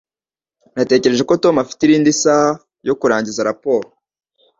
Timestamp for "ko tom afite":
1.29-1.79